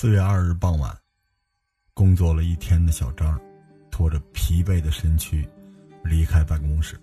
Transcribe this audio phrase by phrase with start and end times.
[0.00, 0.96] 四月二日傍晚，
[1.92, 3.38] 工作了一天的小张，
[3.90, 5.46] 拖着疲惫的身躯
[6.02, 6.98] 离开办公室，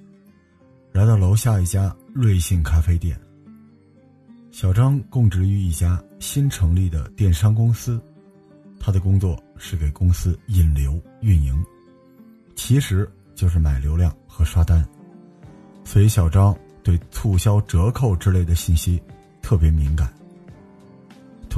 [0.92, 3.16] 来到楼下一家瑞幸咖啡店。
[4.52, 8.02] 小张供职于一家新成立的电商公司，
[8.80, 11.64] 他的工作是给公司引流运营，
[12.56, 14.84] 其实就是买流量和刷单。
[15.86, 19.00] 所以小张对促销折扣之类的信息
[19.44, 20.12] 特别敏感。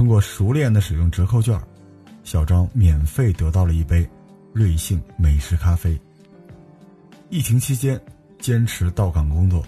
[0.00, 1.60] 通过熟练的使用折扣券，
[2.24, 4.08] 小张免费得到了一杯
[4.54, 6.00] 瑞幸美式咖啡。
[7.28, 8.00] 疫情期间，
[8.38, 9.62] 坚持到岗工作。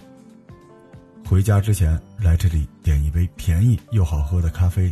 [1.23, 4.91] 回家之前来这里点一杯便宜又好喝的咖啡，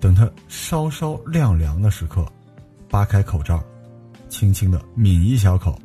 [0.00, 2.26] 等它稍稍晾凉的时刻，
[2.88, 3.62] 扒开口罩，
[4.30, 5.78] 轻轻的抿一小口，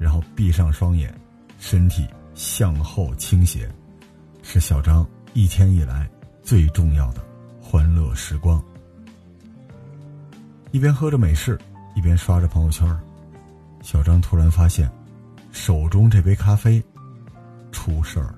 [0.00, 1.16] 然后闭上双眼，
[1.60, 3.72] 身体向后倾斜，
[4.42, 6.10] 是小张一天以来
[6.42, 7.24] 最重要的。
[7.66, 8.62] 欢乐时光，
[10.70, 11.58] 一边喝着美式，
[11.96, 12.86] 一边刷着朋友圈。
[13.80, 14.88] 小张突然发现，
[15.50, 16.80] 手中这杯咖啡
[17.72, 18.34] 出事儿。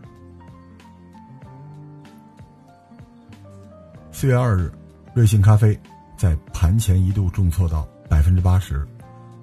[4.12, 4.72] 四月二日，
[5.12, 5.78] 瑞幸咖啡
[6.16, 8.86] 在盘前一度重挫到百分之八十，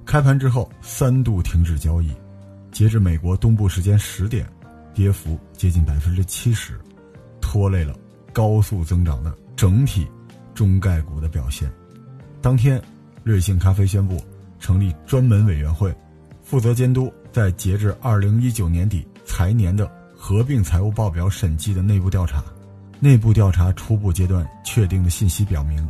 [0.06, 2.12] 开盘之后三度停止交易，
[2.72, 4.48] 截至美国东部时间十点，
[4.94, 6.80] 跌幅接近百分之七十，
[7.42, 7.94] 拖累了
[8.32, 9.36] 高速增长的。
[9.56, 10.08] 整体
[10.54, 11.72] 中概股的表现。
[12.42, 12.82] 当天，
[13.24, 14.22] 瑞幸咖啡宣布
[14.60, 15.94] 成立专门委员会，
[16.44, 22.44] 负责监督在截至二零一九年底财年的合并财务报表审计的内部调查。
[23.00, 25.88] 内部调查初步阶段确定的信息表明，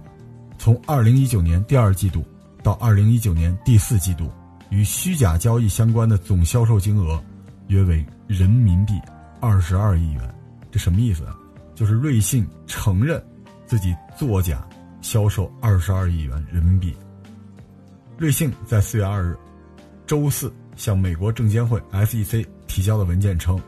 [0.57, 2.25] 从二零一九年第二季度
[2.63, 4.31] 到二零一九年第四季度，
[4.69, 7.23] 与虚假交易相关的总销售金额
[7.67, 8.93] 约为人民币
[9.39, 10.35] 二十二亿元。
[10.71, 11.23] 这什么意思？
[11.75, 13.23] 就是瑞幸承认。
[13.73, 14.63] 自己作假
[15.01, 16.95] 销售二十二亿元人民币。
[18.19, 19.35] 瑞幸在四月二日
[20.05, 23.59] 周四向美国证监会 SEC 提交的文件称，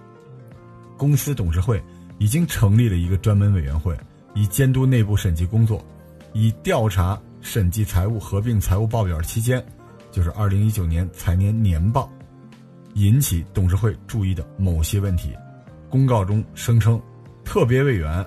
[0.95, 1.83] 公司董事会
[2.19, 3.97] 已经成立了一个专门委员会，
[4.35, 5.83] 以监督内部审计工作，
[6.33, 9.65] 以调查审计财务合并财务报表期间，
[10.11, 12.07] 就是二零一九年财年年报
[12.93, 15.35] 引起董事会注意的某些问题。
[15.89, 17.01] 公告中声称，
[17.43, 18.23] 特别委员。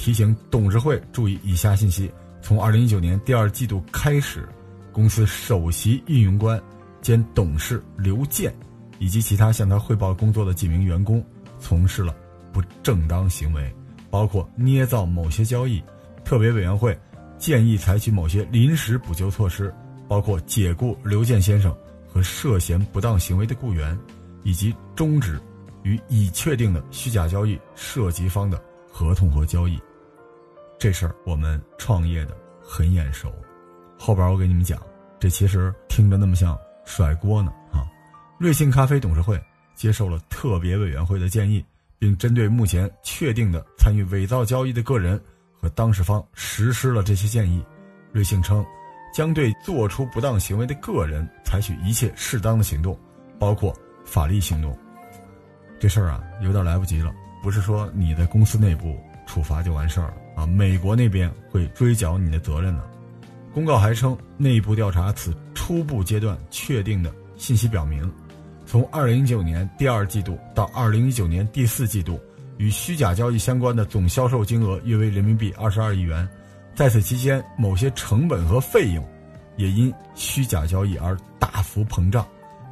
[0.00, 4.48] 提醒董事会注意以下信息：从二零一九年第二季度开始，
[4.92, 6.58] 公司首席运营官
[7.02, 8.50] 兼董事刘健
[8.98, 11.22] 以及其他向他汇报工作的几名员工
[11.58, 12.16] 从事了
[12.50, 13.70] 不正当行为，
[14.08, 15.82] 包括捏造某些交易。
[16.24, 16.98] 特别委员会
[17.36, 19.70] 建议采取某些临时补救措施，
[20.08, 21.76] 包括解雇刘健先生
[22.08, 23.98] 和涉嫌不当行为的雇员，
[24.44, 25.38] 以及终止
[25.82, 28.58] 与已确定的虚假交易涉及方的
[28.90, 29.78] 合同和交易。
[30.80, 33.30] 这事儿我们创业的很眼熟，
[33.98, 34.80] 后边我给你们讲，
[35.18, 37.84] 这其实听着那么像甩锅呢啊！
[38.38, 39.38] 瑞幸咖啡董事会
[39.74, 41.62] 接受了特别委员会的建议，
[41.98, 47.62] 并针对目前确定的参与伪造交易的个人和当事方实施了这些建议。
[48.10, 48.64] 瑞幸称，
[49.14, 52.98] 将对做出不当行为的个人采取一切适当的行动，
[53.38, 54.74] 包括法律行动。
[55.78, 60.14] 这事儿啊，有点来不及了，不是说你的公司内部处罚就完事儿了。
[60.34, 62.90] 啊，美国那边会追缴你的责任的。
[63.52, 68.08] 公告还称，内部调查此初步阶段确定的信息表明，
[68.64, 72.20] 从二零一九年第二季度到二零一九年第四季度，
[72.58, 76.28] 与虚假交易相关的总销售金额约为人民币二十二亿元。
[76.76, 79.04] 在此期间，某些成本和费用
[79.56, 82.24] 也因虚假交易而大幅膨胀。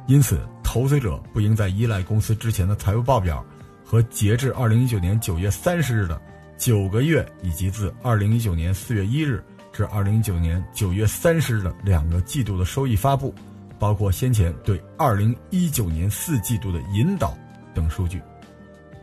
[0.07, 3.45] 因此，投资者不应再依赖公司之前的财务报表
[3.83, 6.19] 和截至二零一九年九月三十日的。
[6.59, 9.41] 九个月以及自二零一九年四月一日
[9.71, 13.33] 至二零一九年九月三十日的两个季度的收益发布，
[13.79, 17.33] 包括先前对二零一九年四季度的引导
[17.73, 18.21] 等数据，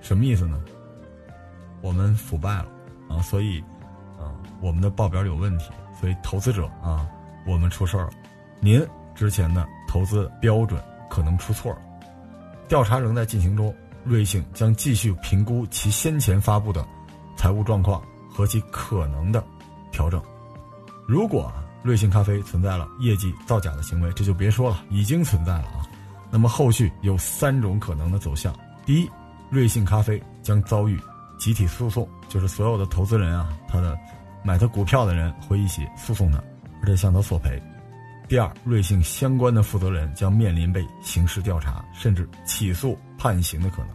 [0.02, 0.62] 什么意思呢？
[1.80, 2.68] 我们腐败了
[3.08, 3.58] 啊，所以
[4.18, 7.08] 啊，我们的报表有问题，所以投资者啊，
[7.46, 8.10] 我们出事儿了，
[8.60, 10.78] 您之前的投资标准
[11.08, 11.78] 可能出错了，
[12.68, 13.74] 调查仍在进行中，
[14.04, 16.86] 瑞幸将继续评估其先前发布的。
[17.36, 19.44] 财务状况和其可能的
[19.92, 20.22] 调整。
[21.06, 21.52] 如果
[21.82, 25.86] 瑞幸咖啡存在了业绩造假的行为，这就别说了，已经存在了啊。
[26.30, 28.52] 那么后续有三种可能的走向：
[28.84, 29.08] 第一，
[29.50, 31.00] 瑞幸咖啡将遭遇
[31.38, 33.96] 集体诉讼，就是所有的投资人啊，他的
[34.42, 36.42] 买他股票的人会一起诉讼他，
[36.82, 37.60] 而且向他索赔；
[38.26, 43.90] 第二，瑞幸相关的负责人将面临被刑事调查甚至起诉判刑的可能。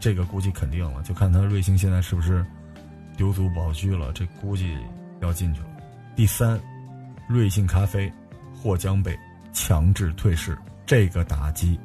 [0.00, 2.44] 这个估计肯定了，就看他瑞幸现在是不是
[3.16, 4.76] 丢卒保车了，这估计
[5.20, 5.66] 要进去了。
[6.16, 6.60] 第三，
[7.28, 8.12] 瑞幸咖啡
[8.54, 9.18] 或将被
[9.52, 10.56] 强制退市，
[10.86, 11.78] 这个打击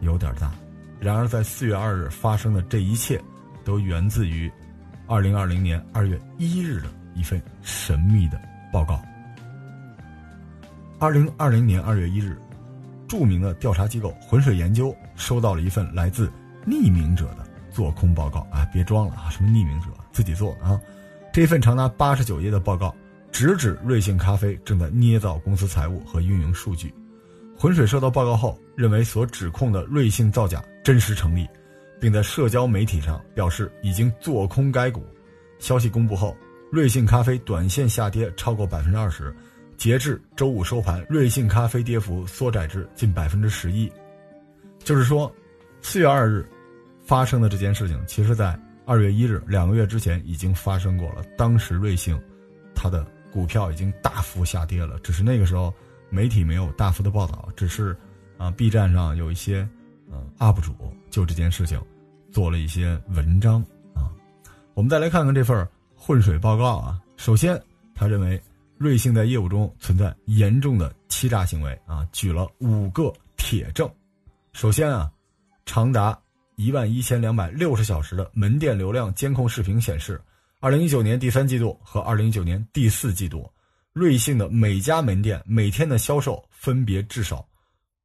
[0.00, 0.52] 有点大。
[1.00, 3.20] 然而，在四月二日发生的这一切，
[3.64, 4.50] 都源自于
[5.06, 8.40] 二零二零年二月一日的一份神秘的
[8.72, 9.00] 报告。
[10.98, 12.40] 二零二零年二月一日。
[13.08, 16.30] 著名的调查机构浑水研究收到了一份来自
[16.66, 20.80] 匿名者的做空报告啊，别装了啊，什么匿名者自己做啊？
[21.32, 22.94] 这份长达八十九页的报告
[23.30, 26.92] 直指瑞幸咖啡正在捏造公司财务和运营数据。
[27.56, 31.46] 浑水收到报告后，认为所指控的瑞幸造假真实成立，
[32.00, 35.04] 并在社交媒体上表示已经做空该股。
[35.58, 36.36] 消息公布后，
[36.70, 39.34] 瑞幸咖啡短线下跌超过百分之二十。
[39.76, 43.90] 截至周五收盘，瑞幸咖啡跌幅缩窄至近百分之十一。
[44.82, 45.32] 就是说，
[45.82, 46.44] 四月二日
[47.04, 48.58] 发生的这件事情，其实在
[48.88, 51.22] 二月一日两个月之前已经发生过了。
[51.36, 52.18] 当时瑞幸
[52.74, 55.72] 它的股票已经大幅下跌了，只是那个时候
[56.08, 57.94] 媒体没有大幅的报道，只是
[58.38, 59.68] 啊，B 站上有一些
[60.10, 60.72] 嗯 UP 主
[61.10, 61.78] 就这件事情
[62.32, 63.60] 做了一些文章
[63.94, 64.08] 啊。
[64.72, 67.62] 我们再来看看这份浑水报告啊，首先
[67.94, 68.42] 他认为。
[68.80, 73.90] 瑞幸在业务中存在严重的欺诈行为啊，举了五个铁证。
[74.52, 75.10] 首先啊，
[75.66, 76.16] 长达
[76.58, 80.20] 一万一千两百六十小时的门店流量监控视频显示，
[80.58, 83.48] 二零一九年第三季度和二零一九年第四季度，
[83.92, 87.46] 瑞幸的每家门店每天的销售分别至少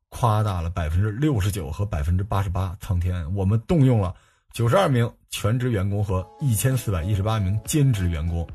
[0.10, 2.78] 夸大了百分之六十九和百分之八十八。
[2.80, 4.14] 苍天，我们动用了
[4.52, 8.48] 九十二名全职员工和一千四百一十八名兼职员工，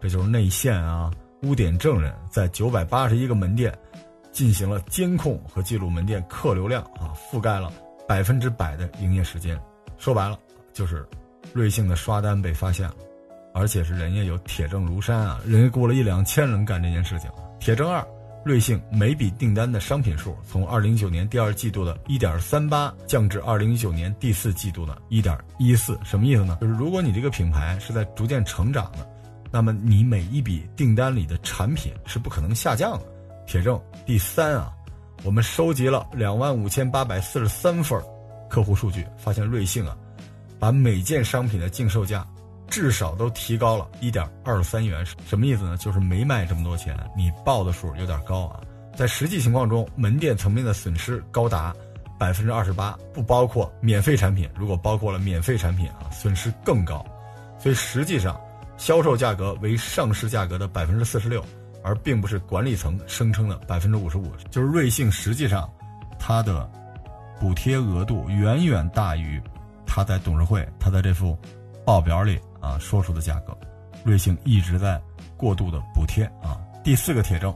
[0.00, 1.10] 这就是内线啊。
[1.42, 3.76] 污点证人在九百八十一个门店
[4.30, 7.72] 进行了监控和记录门店客流量啊，覆盖了
[8.10, 9.56] 百分之百的营业时间。
[9.96, 10.36] 说白了，
[10.72, 11.06] 就是
[11.52, 12.94] 瑞幸的刷单被发现了，
[13.54, 17.30] 而且是人家有铁证如山啊，人家雇了一两千人干这件事情。
[17.60, 18.04] 铁证二，
[18.44, 26.58] 瑞幸每笔订单的商品数从二零一九年第二季度的一点三八降至二零一九年第四季度的一点一四，什么意思呢？
[26.60, 29.08] 就是如果你这个品牌是在逐渐成长的。
[29.52, 33.04] 那么你每一笔订单里的产品是不可能下降的。
[33.46, 34.72] 铁证第三啊，
[35.22, 38.00] 我们收集了两万五千八百四十三份
[38.48, 39.94] 客户数据，发现瑞幸啊，
[40.58, 42.26] 把每件商品的净售价
[42.68, 45.04] 至少都提高了一点二三元。
[45.26, 45.76] 什么意思呢？
[45.76, 48.60] 就是没卖这么多钱，你报的数有点高啊。
[48.96, 51.74] 在实际情况中，门店层面的损失高达
[52.18, 54.48] 百分之二十八，不包括免费产品。
[54.56, 57.04] 如果包括了免费产品啊，损失更高。
[57.58, 58.40] 所以实际上。
[58.78, 61.44] 销售价格为上市价格的百分之四十六，
[61.82, 64.30] 而并不是管理层声称的百分之五十五。
[64.50, 65.70] 就是瑞幸实际上，
[66.18, 66.70] 它的
[67.38, 69.40] 补贴额度远远大于
[69.86, 71.38] 它在董事会、它在这副
[71.84, 73.56] 报表里啊说出的价格。
[74.04, 75.00] 瑞幸一直在
[75.36, 76.58] 过度的补贴啊。
[76.82, 77.54] 第四个铁证，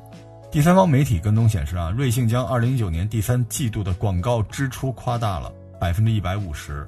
[0.50, 5.50] 第三方媒体跟踪显示啊，瑞幸将二零一九年第三季度的广告支出夸大了
[5.81, 6.87] 百分之一百五十，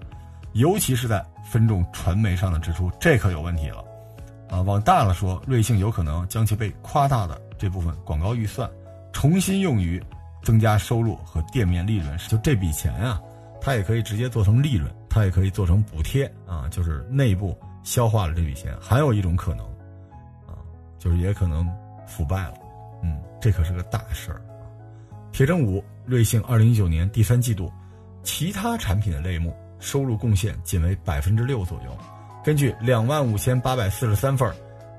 [0.52, 3.82] 尤其是在分众传媒上的支出，这可有问题了。
[4.48, 8.70] 啊，往大了说，瑞幸有可能将其被夸大的这部分广告预算
[9.12, 10.02] 重新用于
[10.42, 12.16] 增加收入和店面利润。
[12.28, 13.20] 就这笔钱啊，
[13.60, 18.76] 它也可以直接做成利润，它也可以做成补贴啊，就是内部消化了这笔钱。
[18.80, 19.66] 还有一种可能，
[20.46, 20.54] 啊，
[20.98, 21.68] 就是也可能
[22.06, 22.54] 腐败了。
[23.02, 24.40] 嗯，这可是个大事儿。
[25.32, 27.70] 铁证五，瑞幸二零一九年第三季度
[28.22, 31.98] 其他产品的类目收入贡献仅为百分之六左右。
[32.46, 34.48] 根据两万五千八百四十三份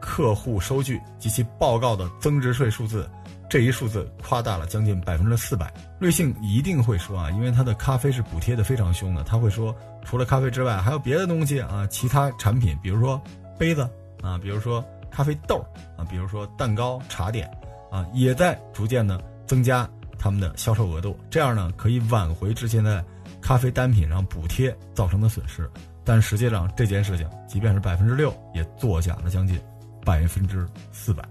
[0.01, 3.09] 客户收据及其报告的增值税数字，
[3.49, 5.73] 这一数字夸大了将近百分之四百。
[5.97, 9.73] 瑞幸一定会说啊，因为它的咖啡是补贴的非常凶的，他会说
[10.03, 13.21] 除了咖啡之外，还有别的东西啊，其他产品，比如说
[13.57, 13.89] 杯子
[14.21, 17.49] 啊，比如说咖啡豆啊，比如说蛋糕、茶点
[17.89, 19.89] 啊，也在逐渐的增加
[20.19, 23.01] 他们的销售额度，这样呢可以挽回之前的
[23.41, 25.71] 咖啡单品上补贴造成的损失。
[26.07, 29.59] 但实际上这件事情，即便是百分之六，也作假了将近
[30.05, 31.21] 百分之四百。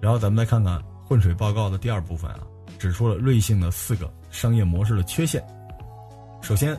[0.00, 2.40] 然后咱们再看看混水报告的第二部分啊，
[2.78, 5.44] 指出了瑞幸的四个商业模式的缺陷。
[6.40, 6.74] 首先，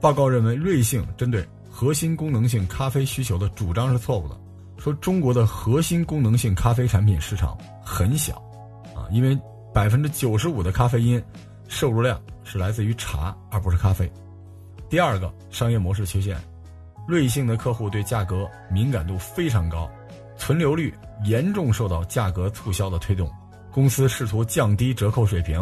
[0.00, 4.36] 报告认为瑞幸针对核心功能性咖啡需求的主张是错误的，
[4.76, 8.34] 说中国的核心功能性咖啡产品市场很小，
[8.92, 9.38] 啊，因为
[9.72, 11.22] 百分之九十五的咖啡因
[11.68, 14.10] 摄入量是来自于茶而不是咖啡。
[14.88, 16.36] 第二个商业模式缺陷。
[17.06, 19.88] 瑞幸的客户对价格敏感度非常高，
[20.36, 20.92] 存留率
[21.24, 23.30] 严重受到价格促销的推动。
[23.70, 25.60] 公司试图降低折扣水平，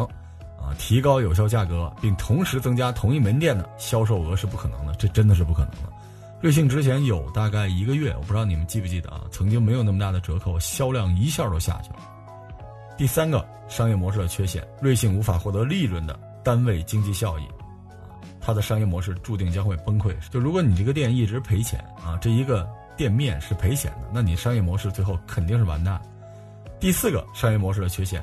[0.58, 5.92] 啊，提高有效价格，并同时增加同一门店的销售额是不可能的，这真的是不可能的。
[6.40, 11.96] 瑞幸之前有大概一个月，我不知道你们记不记得啊，曾经没有那么大的折扣，销量一下都下去了。
[12.96, 17.42] 第三个商业模式的缺陷，瑞幸无法获得利润的单位经济效益，
[18.44, 20.14] 它的商业模式注定将会崩溃。
[20.30, 26.00] 就如果你这个店一直赔钱啊，这一个店面是赔钱的，那你商业模式最后肯定是完蛋。
[26.78, 28.22] 第四个商业模式的缺陷，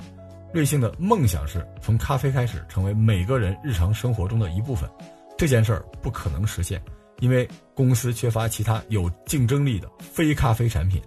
[0.53, 4.87] 瑞幸的梦想是从咖啡开始成为每个人日常生活中的一部分，
[5.35, 6.79] 这件事儿不可能实现。
[7.19, 11.01] 因为公司缺乏其他有竞争力的非咖啡产品，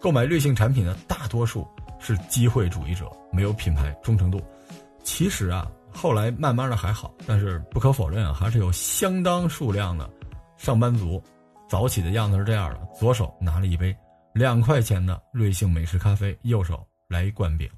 [0.00, 1.66] 购买瑞幸产品的大多数
[1.98, 4.40] 是机会主义者，没有品牌忠诚度。
[5.02, 10.08] 其实啊，后来慢慢的还好，但是不可否认啊，还是有相当数量的
[10.56, 11.20] 上班族
[11.68, 13.96] 早起的样子是这样的：左手拿了一杯
[14.34, 17.68] 两块钱的瑞幸美式咖啡，右手来一罐饼。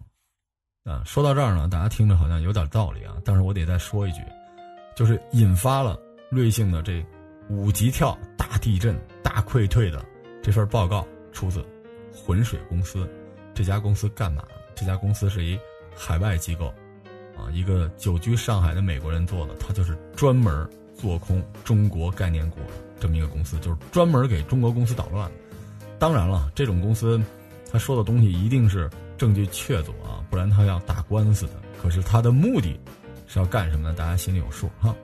[0.85, 4.21] 啊，说到这儿呢，大家听着好像有点道理啊，但是我得再说一句，
[4.97, 5.97] 就是引发了
[6.31, 7.03] 瑞幸的这。
[7.51, 10.05] 五级跳、大地震、大溃退的
[10.43, 11.65] 这份报告出自
[12.13, 13.09] 浑水公司。
[13.55, 14.45] 这家公司干嘛？
[14.77, 15.59] 这家公司是一
[15.97, 16.71] 海外机构，
[17.39, 19.55] 啊，一个久居上海的美国人做的。
[19.55, 22.59] 他就是专门做空中国概念股
[22.99, 25.31] 这么一个公司，就是专门给中国公司捣乱。
[25.99, 27.21] 当然了，这种公司
[27.71, 31.53] 他说的东西一定是证据确凿啊，不然他要打官司的。
[31.81, 32.79] 可是他的目的
[33.27, 33.95] 是要干什么呢？
[33.95, 34.95] 大家心里有数哈。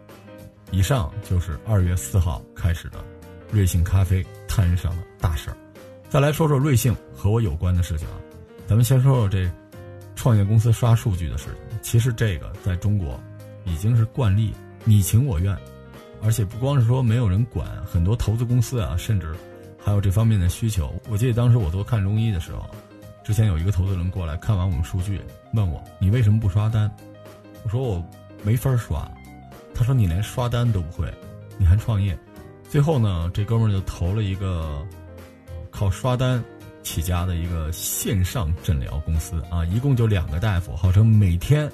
[0.71, 3.05] 以上就是二月四号开始的
[3.53, 5.57] 瑞幸咖啡摊上的大事儿。
[6.09, 8.15] 再来说说瑞幸和我有关的事情啊，
[8.67, 9.49] 咱们先说说这
[10.17, 11.55] 创业公司刷数据的事情。
[11.85, 13.21] 其实这个在中国
[13.65, 15.55] 已经是惯例，你情我愿，
[16.23, 19.35] 而且不光是说没有人管，很多投资公司啊，甚至
[19.79, 20.95] 还有这方面的需求。
[21.11, 22.69] 我记得当时我做看中医的时候，
[23.23, 25.21] 之前有一个投资人过来看完我们数据，
[25.53, 26.91] 问我你为什么不刷单？
[27.63, 28.03] 我说我
[28.43, 29.07] 没法刷。
[29.75, 31.13] 他说：“你连刷单都不会，
[31.59, 32.17] 你还创业？”
[32.71, 34.87] 最后呢，这哥们就投了一个
[35.69, 36.43] 靠刷单
[36.85, 41.67] 起家的一个线上诊疗公司啊，一共就两个大夫，号称每天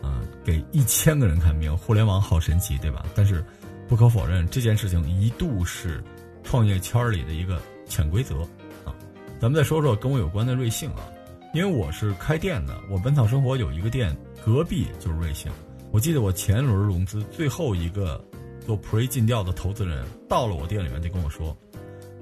[0.00, 1.76] 啊给一千个人看病。
[1.76, 3.04] 互联网好神奇，对吧？
[3.14, 3.44] 但是
[3.88, 6.04] 不可否认，这件事情一度是
[6.44, 8.42] 创业圈里的一个潜规则
[8.84, 8.94] 啊。
[9.40, 11.08] 咱们再说说跟我有关的瑞幸啊，
[11.54, 15.50] 因为我是开店的，我本草生活有一个店，隔壁就是瑞幸。
[15.90, 18.22] 我记得我前轮融资最后一个
[18.66, 21.56] 做 Pre 尽调的投资人到了我店里面就跟我说：“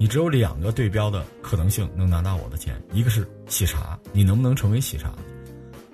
[0.01, 5.13] 你只有两个对标的可能性能拿到我的钱，一个是喜茶，你能不能成为喜茶？”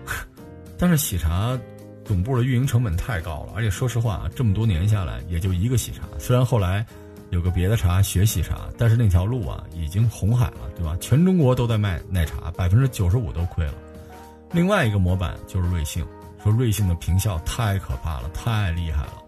[0.79, 1.59] 但是喜茶
[2.05, 6.03] 总部的运营成本太高了，而且说实话，这么多年下来也就一个喜茶。
[6.17, 6.85] 虽然后来
[7.31, 10.95] 有个别的茶学喜茶，但是那条路啊已经红海了，对吧？
[11.01, 13.73] 全中国都在卖奶茶，百分之九十五都亏了。
[14.53, 16.07] 另外一个模板就是瑞幸。
[16.41, 19.26] 说瑞幸的平效太可怕了，太厉害了。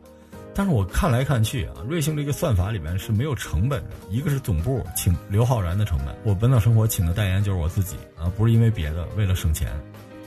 [0.60, 3.92] 但是我看来看去啊，瑞幸这个算法里面是没有成本的。
[4.10, 9.70] 一个是总部请刘昊然的成本，我本草生活请的代言就是我自己啊，不是因为别的，为了省钱。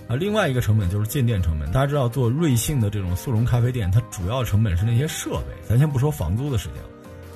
[0.09, 1.71] 啊，另外一个成本就是进店成本。
[1.71, 6.83] 大家知道做瑞幸的这种速溶咖啡店，它主要成本是那些设备，咱先不说房租的事情，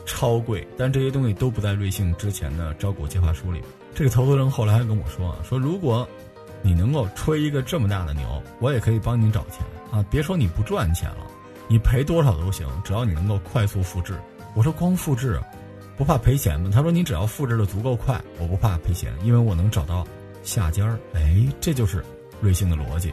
[0.06, 0.66] 超贵。
[0.78, 3.60] 但这些东西都不在瑞幸之前的招股计划书里。
[3.94, 6.08] 这个投资人后来还跟我说啊，说如果。
[6.62, 9.60] 你能够吹一个这么大的牛，我也可以帮你找钱
[9.92, 10.04] 啊！
[10.10, 11.18] 别说你不赚钱了，
[11.68, 14.18] 你赔多少都行，只要你能够快速复制。
[14.54, 15.40] 我说光复制，
[15.96, 16.70] 不怕赔钱吗？
[16.72, 20.06] 他说你只要复制的足够快，我不怕赔钱，因为我能找到
[20.42, 20.98] 下家儿。
[21.14, 22.04] 哎，这就是
[22.40, 23.12] 瑞幸的逻辑，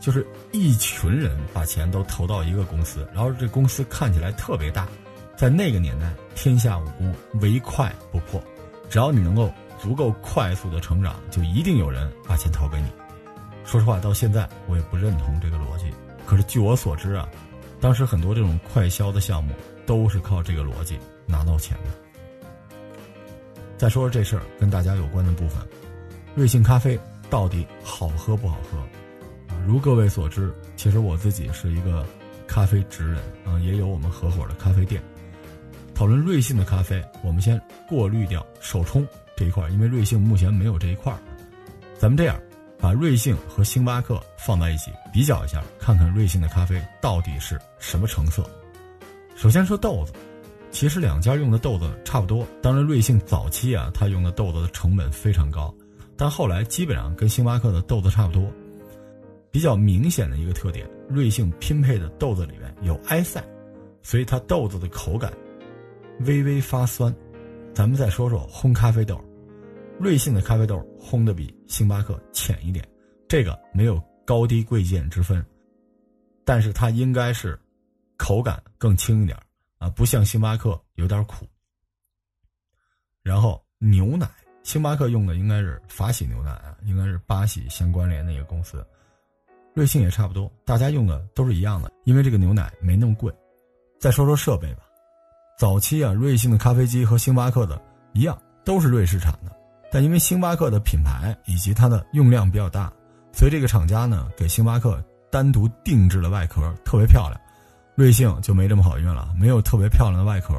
[0.00, 4.88] 就是一群人把钱都投到一个公司，然后这公司看起来特别大，
[5.36, 8.42] 在那个年代，天下武功唯快不破，
[8.88, 9.52] 只要你能够。
[9.80, 12.88] 足够快速的成长，就一定有人把钱投给你。
[13.64, 15.86] 说实话，到现在我也不认同这个逻辑。
[16.26, 17.26] 可是据我所知啊，
[17.80, 19.54] 当时很多这种快销的项目
[19.86, 21.90] 都是靠这个逻辑拿到钱的。
[23.78, 25.66] 再说说这事儿跟大家有关的部分，
[26.34, 26.98] 瑞幸咖啡
[27.30, 28.78] 到底好喝不好喝？
[29.66, 32.06] 如各位所知，其实我自己是一个
[32.46, 35.02] 咖啡职人啊，也有我们合伙的咖啡店。
[35.94, 39.06] 讨论瑞幸的咖啡，我们先过滤掉手冲。
[39.36, 41.16] 这一块，因为瑞幸目前没有这一块，
[41.98, 42.38] 咱们这样，
[42.80, 48.42] 把瑞幸和星巴克放在一起比较一下，看看瑞幸的咖啡到底是什么成色。
[49.36, 50.12] 首先说豆子，
[50.70, 52.46] 其实两家用的豆子差不多。
[52.62, 55.74] 当然，瑞幸早期啊，它用的豆子的成本非常高，
[56.16, 58.50] 但后来基本上跟星巴克的豆子差不多。
[59.50, 63.42] 比较明显的一个特点，瑞幸拼配的豆子里面有埃塞，
[64.02, 65.32] 所以它豆子的口感
[66.20, 67.14] 微微发酸。
[67.74, 69.20] 咱们再说说烘咖啡豆。
[70.00, 72.82] 瑞幸的咖啡豆烘的比星巴克浅一点，
[73.28, 75.44] 这个没有高低贵贱之分，
[76.42, 77.60] 但是它应该是
[78.16, 79.38] 口感更轻一点
[79.76, 81.46] 啊，不像星巴克有点苦。
[83.22, 84.26] 然后牛奶，
[84.62, 88.82] 星巴克用的应该是法喜牛奶啊，应该是巴西相关联的一个公司。
[89.74, 93.30] 瑞幸也差不多，大家用的都是一样的，因为这个牛奶没那么贵。
[93.98, 94.84] 再说说设备吧，
[95.58, 97.78] 早期啊，瑞幸的咖啡机和星巴克的
[98.14, 99.54] 一样，都是瑞士产的，
[99.90, 102.92] 但因为星巴克的品牌以及它的用量比较大，
[103.32, 107.40] 所以这个厂家呢给星巴克单独定制了外壳，特别漂亮。
[107.96, 110.54] 瑞幸就没这么好运了，没有特别漂亮的外壳，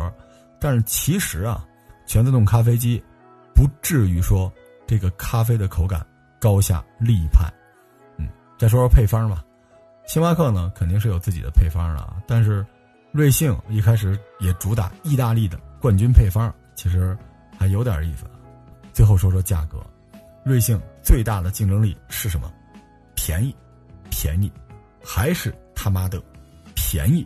[0.59, 1.65] 但是其实啊，
[2.05, 3.01] 全自动咖啡机
[3.55, 4.51] 不至于说
[4.85, 6.05] 这个咖啡的口感
[6.39, 7.51] 高下立判。
[8.17, 8.27] 嗯
[8.59, 9.43] 再说说配方吧，
[10.05, 12.63] 星巴克呢肯定是有自己的配方的啊，但是
[13.11, 17.17] 瑞幸一开始也主打意大利的冠军配方，其实
[17.57, 18.25] 还有点意思。
[18.93, 19.85] 最后说说价格，
[20.43, 22.51] 瑞幸最大的竞争力是什么？
[23.15, 23.55] 便宜，
[24.09, 24.51] 便宜，
[25.03, 26.21] 还是他妈的
[26.75, 27.25] 便宜。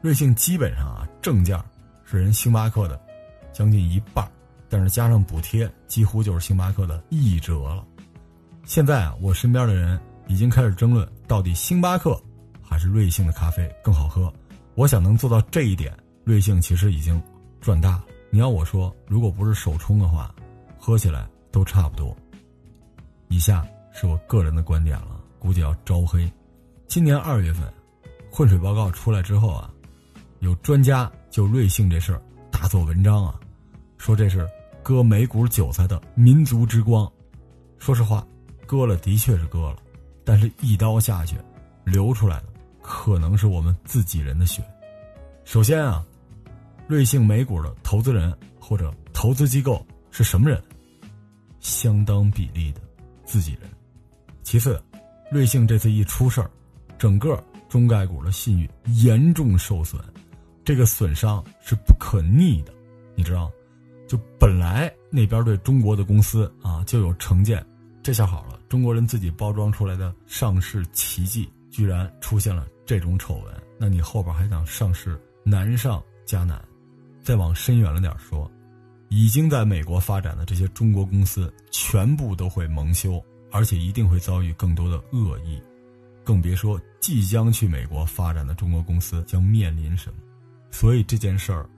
[0.00, 1.64] 瑞幸基本上啊正价
[2.04, 3.00] 是人星巴克的
[3.52, 4.26] 将近一半，
[4.68, 7.84] 但是加上补贴，几乎就是星巴克的一折了。
[8.64, 10.00] 现在啊，我身边的人。
[10.28, 12.16] 已经开始争论，到底星巴克
[12.62, 14.32] 还是瑞幸的咖啡更好喝？
[14.76, 17.20] 我想能做到这一点，瑞幸其实已经
[17.60, 18.04] 赚大了。
[18.30, 20.32] 你要我说，如果不是首冲的话，
[20.80, 22.16] 喝起来都差不多。
[23.28, 26.28] 以下是我个人的观点了，估计要招黑。
[26.88, 27.70] 今年二月份，
[28.32, 29.70] 混水报告出来之后啊，
[30.38, 33.38] 有专家就瑞幸这事儿大做文章啊，
[33.98, 34.48] 说这是
[34.82, 37.08] 割美股韭菜的民族之光。
[37.78, 38.26] 说实话，
[38.66, 39.76] 割了的确是割了。
[40.24, 41.36] 但是，一刀下去，
[41.84, 42.46] 流出来的
[42.80, 44.62] 可能是我们自己人的血。
[45.44, 46.04] 首先啊，
[46.88, 50.62] 瑞幸美股的投资人或者投资机构是什么人？
[51.60, 52.80] 相当比例的
[53.24, 53.62] 自己人。
[54.42, 54.82] 其次，
[55.30, 56.50] 瑞幸这次一出事儿，
[56.98, 58.68] 整个中概股的信誉
[59.02, 60.02] 严重受损，
[60.64, 62.72] 这个损伤是不可逆的。
[63.14, 63.50] 你知道，
[64.08, 67.64] 就本来那边对中国的公司啊就有成见，
[68.02, 68.58] 这下好了。
[68.68, 76.60] 中国人自己包装出来的上市奇迹，居然出现了这种丑闻，那你后边还想上市，难上加难。
[77.22, 78.50] 再往深远了点说，
[79.10, 85.60] 已经在美国发展的这些中国公司，全部都会蒙羞，而且一定会遭遇更多的恶意，
[86.24, 90.20] 更别说即将去美国发展的中国公司将面临什么。
[90.70, 91.68] 所以这件事儿，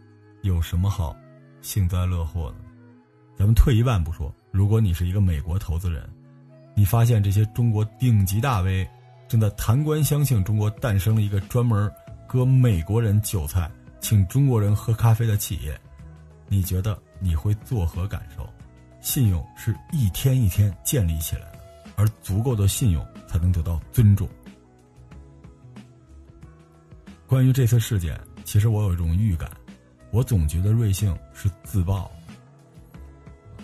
[0.43, 1.17] 有什么好
[1.63, 2.57] 幸灾乐祸的？
[3.39, 6.09] 咱们退一万步说，如果你是一个美国投资人。
[6.75, 8.89] 你发现这些中国顶级大 V
[9.29, 11.91] 正在谈官相庆，中国诞生了一个专门
[12.27, 15.79] 割美国人韭菜、请中国人喝咖啡的企业，
[16.49, 18.49] 你觉得你会作何感受？
[19.01, 21.59] 信用是一天一天建立起来的，
[21.97, 24.29] 而足够的信用才能得到尊重。
[27.27, 29.51] 关于这次事件，其实我有一种预感，
[30.11, 32.11] 我总觉得瑞幸是自爆，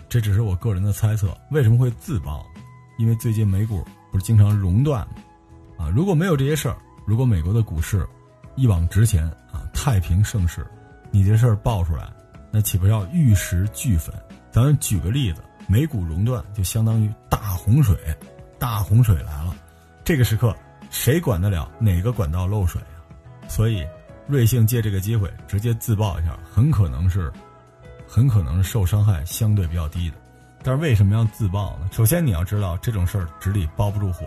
[0.09, 1.37] 这只是我个人的猜测。
[1.51, 2.44] 为什么会自爆？
[2.99, 5.14] 因为最近美股不是经常熔断吗？
[5.79, 8.05] 啊，如果没有这些事儿，如果美国的股市
[8.57, 10.66] 一往直前啊，太平盛世，
[11.12, 12.11] 你这事儿爆出来，
[12.51, 14.15] 那岂不是要玉石俱焚？
[14.51, 17.97] 咱们举个例子，美股熔断就相当于大洪水，
[18.59, 19.55] 大洪水来了，
[20.05, 20.55] 这个时刻
[20.91, 22.99] 谁管得了哪个管道漏水啊？
[23.49, 23.87] 所以，
[24.27, 27.33] 瑞幸借这个机会直接自爆一下，很可能是，
[28.07, 30.17] 很可能是受伤害相对比较低的。
[30.63, 31.89] 但是为什么要自爆呢？
[31.93, 34.27] 首先你要知道，这种事儿纸里包不住火，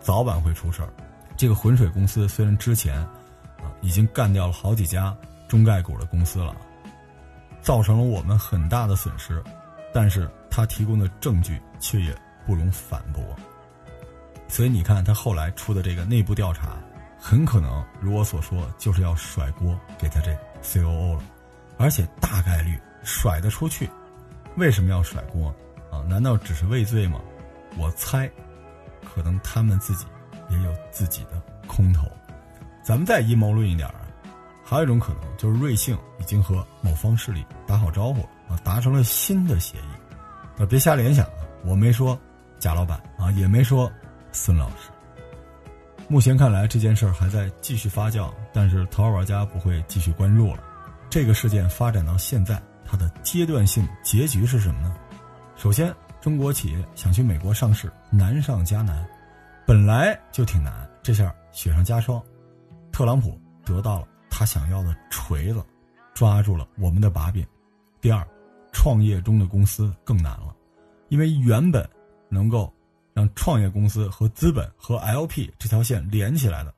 [0.00, 0.88] 早晚会出事儿。
[1.36, 5.14] 这个浑水公司虽然之前啊已经干掉了好几家
[5.48, 6.54] 中概股的公司了，
[7.64, 9.42] 造成了我们很大的损失，
[9.92, 13.24] 但是他提供的证据却也不容反驳。
[14.46, 16.76] 所以你看他后来出的这个内部调查，
[17.18, 21.22] 很可能如我所说，就是要甩锅给他这 C.O.O 了，
[21.78, 23.88] 而且大概率甩得出去。
[24.56, 25.48] 为什么要甩锅？
[25.90, 27.18] 啊，难道只是畏罪吗？
[27.78, 28.30] 我猜，
[29.02, 30.04] 可能他们自己
[30.50, 32.06] 也有自己的空头。
[32.82, 33.88] 咱们再阴谋论一点，
[34.64, 40.60] 还有一种可能就是瑞幸已经和某方势力打好招呼了啊，达成了新的协议。
[40.62, 42.18] 啊，别瞎联想啊，我没说
[42.58, 43.90] 贾老板啊，也没说
[44.32, 44.90] 孙老师。
[46.08, 50.62] 目前看来这件事儿还在继续发酵，但是头号玩家不会继续关注了。
[51.10, 54.94] 这个事件发展到现在，它的阶段性结局是什么呢？
[55.56, 59.06] 首先，中国企业想去美国上市难上加难，
[59.66, 62.22] 本来就挺难，这下雪上加霜。
[62.92, 65.64] 特朗普得到了他想要的锤子，
[66.12, 67.46] 抓住了我们的把柄。
[68.00, 68.26] 第二，
[68.72, 70.52] 创业中的公司更难了，
[71.08, 71.88] 因为原本
[72.28, 72.74] 能够
[73.12, 76.74] 让创业公司和资本和 LP 这条线连起来的，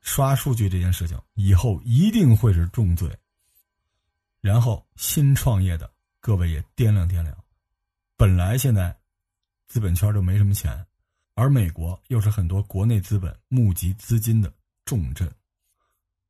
[0.00, 3.08] 刷数据这件事情以后一定会是重罪。
[4.40, 7.32] 然后，新创业的各位也掂量掂量，
[8.16, 8.92] 本来现在
[9.68, 10.84] 资本圈就没什么钱，
[11.34, 14.52] 而美国又是很多国内资本募集资金的
[14.84, 15.30] 重镇，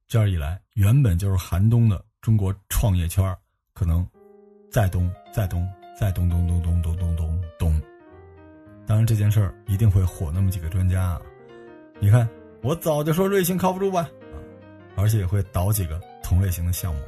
[0.09, 3.37] 这样一来原本就是寒冬的中国创业圈
[3.75, 4.07] 可能
[4.71, 5.68] 再冬再冬
[6.01, 7.16] 再冬冬冬冬冬冬冬。
[7.16, 7.83] 冬冬
[8.87, 11.21] 当然这件事一定会火那么几个专家啊。
[12.01, 12.27] 你看
[12.62, 14.09] 我早就说瑞幸靠不住吧。
[14.97, 17.01] 而且也会倒几个同类型的项目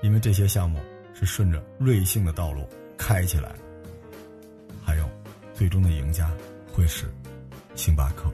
[0.00, 0.78] 因为这些项目
[1.12, 2.64] 是顺着瑞幸的道路
[2.96, 3.52] 开起来。
[4.84, 5.10] 还有
[5.52, 6.30] 最终的赢家
[6.72, 7.12] 会是
[7.74, 8.32] 星巴克。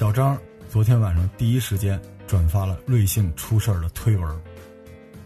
[0.00, 4.40] 小张昨天晚上第一时间转发了瑞幸出事儿的推文，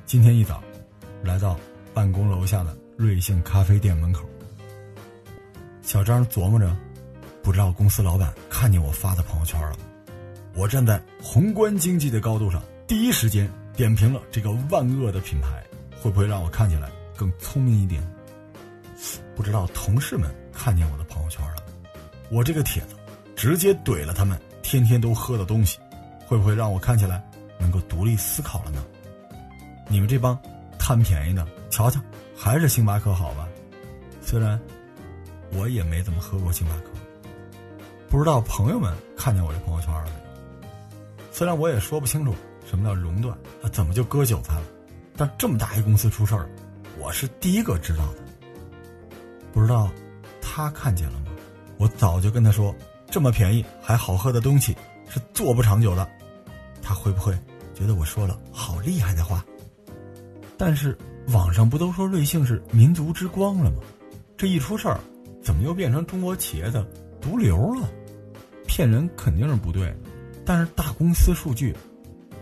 [0.05, 0.61] 今天一早
[1.23, 1.57] 来到
[1.95, 2.77] 办公楼下的。
[2.97, 4.29] 瑞幸咖啡店门口，
[5.81, 6.77] 小张琢磨着，
[7.41, 9.77] 不知道公司老板看见我发的朋友圈了。
[10.57, 15.65] 我站在宏观经济的高度上，第一时间点评了这个万恶的品牌，
[16.01, 18.03] 会不会让我看起来更聪明一点？
[19.37, 21.63] 不知道同事们看见我的朋友圈了，
[22.29, 22.97] 我这个帖子
[23.37, 24.37] 直接怼了他们
[24.83, 25.79] 天天都喝的东西，
[26.27, 27.23] 会不会让我看起来
[27.59, 28.85] 能够独立思考了呢？
[29.89, 30.39] 你们这帮
[30.79, 32.01] 贪便宜的，瞧瞧。
[32.37, 33.49] 还是星巴克好吧，
[34.21, 34.61] 虽然
[35.53, 36.91] 我也没怎么喝过星巴克。
[38.09, 40.67] 不知道朋友们看见我这朋友圈了没有？
[41.31, 42.35] 虽然我也说不清楚
[42.69, 43.39] 什么叫熔断，
[43.73, 44.65] 怎么就割韭菜了？
[45.17, 46.49] 但这么大一公司出事儿，
[46.99, 48.19] 我是第一个知道的。
[49.53, 49.89] 不知道
[50.43, 51.27] 他看见了吗？
[51.77, 52.75] 我早就跟他说，
[53.14, 54.77] 这么便宜还好喝的东西
[55.09, 56.05] 是做不长久的。
[56.83, 57.33] 他会不会
[57.72, 59.44] 觉得我说了好厉害的话？
[60.59, 60.98] 但是。
[61.29, 63.79] 网上不都说瑞幸是民族之光了吗？
[64.37, 65.00] 这一出事儿，
[65.42, 66.87] 怎么又变成中国企业的
[67.18, 67.88] 毒瘤了？
[68.66, 69.96] 骗人肯定是不对，
[70.44, 71.74] 但是大公司数据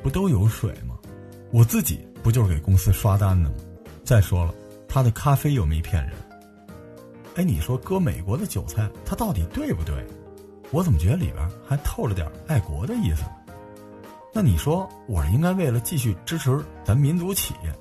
[0.02, 0.98] 不都有水吗？
[1.52, 3.54] 我自己不就是给公司刷单的吗？
[4.02, 4.52] 再说了，
[4.88, 6.14] 他的咖啡又没骗人。
[7.37, 10.04] 哎，你说割美国的韭菜，他到底对不对？
[10.72, 13.22] 我怎么觉得里边还透着点爱国的意思？
[14.32, 17.72] 那你说，我是应该为了继续支持咱民族企业？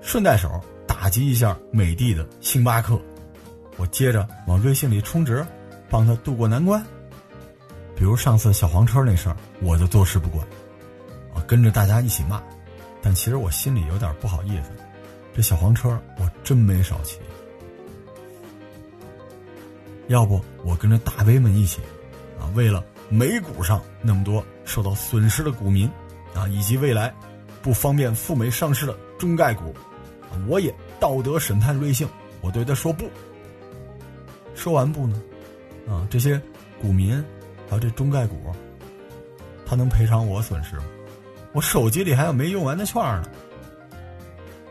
[0.00, 0.48] 顺带手
[0.86, 2.98] 打击一下美的的星巴克，
[3.76, 5.46] 我接着往瑞幸里充值，
[5.90, 6.82] 帮他渡过难关。
[7.94, 10.46] 比如上次小黄车那事儿，我就坐视不管，
[11.34, 12.42] 我跟着大家一起骂。
[13.02, 14.70] 但其实我心里有点不好意思，
[15.34, 17.18] 这小黄车我真没少骑。
[20.06, 21.82] 要不我跟着大 V 们一起，
[22.54, 25.90] 为了美股上那么多受到损失的股民，
[26.34, 27.14] 啊，以及未来
[27.62, 29.74] 不方便赴美上市的中概股。
[30.46, 32.08] 我也道德审判瑞幸，
[32.40, 33.10] 我对他说不。
[34.54, 35.20] 说完不呢？
[35.88, 36.40] 啊，这些
[36.80, 37.24] 股民
[37.68, 38.54] 还有这中概股，
[39.64, 40.84] 他能赔偿我损失吗？
[41.52, 43.28] 我手机里还有没用完的券呢，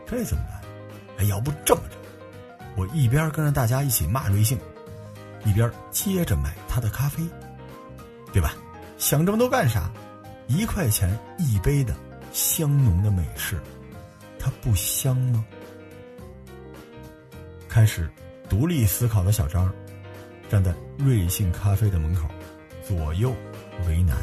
[0.06, 0.60] 这怎么办？
[1.18, 1.96] 哎，要不这么着，
[2.76, 4.56] 我一边跟着大家一起骂瑞幸，
[5.44, 7.22] 一边接着买他的咖啡，
[8.32, 8.54] 对吧？
[8.98, 9.90] 想这么多干啥？
[10.48, 11.94] 一块钱一杯的
[12.32, 13.60] 香浓的美式。
[14.38, 15.44] 它不香吗？
[17.68, 18.08] 开始
[18.48, 19.72] 独立思考的小张，
[20.48, 22.28] 站在瑞幸咖啡的门口，
[22.82, 23.34] 左右
[23.86, 24.16] 为难。